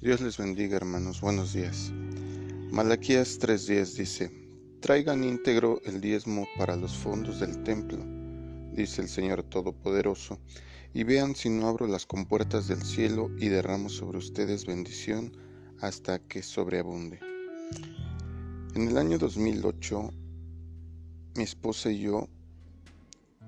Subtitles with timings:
[0.00, 1.90] Dios les bendiga hermanos, buenos días.
[2.70, 4.30] Malaquías 3.10 dice,
[4.80, 7.98] Traigan íntegro el diezmo para los fondos del templo,
[8.72, 10.38] dice el Señor Todopoderoso,
[10.94, 15.36] y vean si no abro las compuertas del cielo y derramo sobre ustedes bendición
[15.80, 17.18] hasta que sobreabunde.
[18.76, 20.12] En el año 2008,
[21.34, 22.28] mi esposa y yo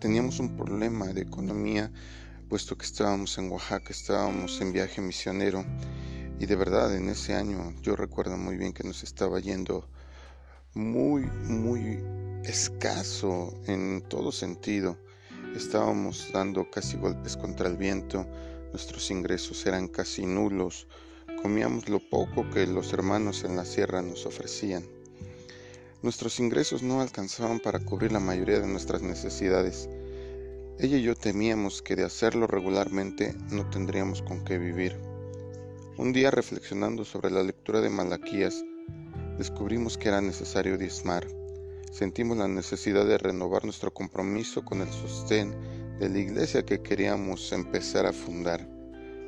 [0.00, 1.92] teníamos un problema de economía,
[2.48, 5.64] puesto que estábamos en Oaxaca, estábamos en viaje misionero
[6.40, 9.86] y de verdad en ese año yo recuerdo muy bien que nos estaba yendo
[10.72, 12.02] muy, muy
[12.44, 14.96] escaso en todo sentido.
[15.54, 18.26] Estábamos dando casi golpes contra el viento,
[18.72, 20.88] nuestros ingresos eran casi nulos,
[21.42, 24.84] comíamos lo poco que los hermanos en la sierra nos ofrecían.
[26.02, 29.90] Nuestros ingresos no alcanzaban para cubrir la mayoría de nuestras necesidades.
[30.78, 35.09] Ella y yo temíamos que de hacerlo regularmente no tendríamos con qué vivir.
[35.96, 38.64] Un día reflexionando sobre la lectura de Malaquías,
[39.36, 41.26] descubrimos que era necesario diezmar.
[41.90, 45.54] Sentimos la necesidad de renovar nuestro compromiso con el sostén
[45.98, 48.66] de la iglesia que queríamos empezar a fundar.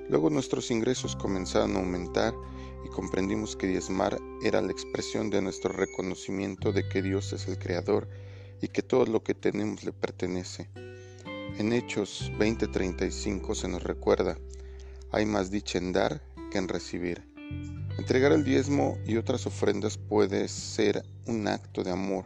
[0.08, 2.32] Luego nuestros ingresos comenzaron a aumentar
[2.86, 7.58] y comprendimos que diezmar era la expresión de nuestro reconocimiento de que Dios es el
[7.58, 8.08] Creador
[8.62, 10.70] y que todo lo que tenemos le pertenece.
[11.58, 14.38] En Hechos 20:35 se nos recuerda,
[15.10, 16.22] hay más dicha en dar
[16.58, 17.22] en recibir.
[17.98, 22.24] Entregar el diezmo y otras ofrendas puede ser un acto de amor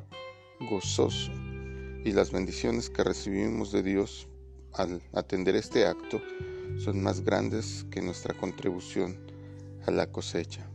[0.60, 1.32] gozoso
[2.04, 4.28] y las bendiciones que recibimos de Dios
[4.72, 6.20] al atender este acto
[6.78, 9.16] son más grandes que nuestra contribución
[9.86, 10.66] a la cosecha.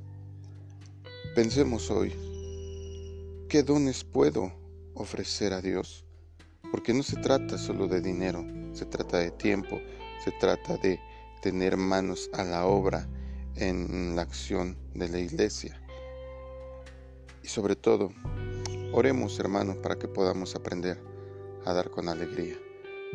[1.35, 2.13] Pensemos hoy,
[3.47, 4.51] ¿qué dones puedo
[4.93, 6.05] ofrecer a Dios?
[6.71, 9.79] Porque no se trata solo de dinero, se trata de tiempo,
[10.23, 10.99] se trata de
[11.41, 13.07] tener manos a la obra
[13.55, 15.79] en la acción de la iglesia.
[17.43, 18.11] Y sobre todo,
[18.93, 21.01] oremos hermanos para que podamos aprender
[21.65, 22.55] a dar con alegría.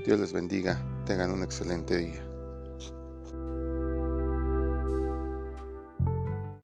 [0.04, 2.35] Dios les bendiga, tengan un excelente día.